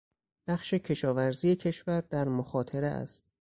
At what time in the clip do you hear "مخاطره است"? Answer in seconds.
2.27-3.27